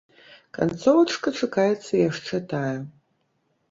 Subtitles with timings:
[0.57, 2.77] Канцовачка чакаецца яшчэ тая.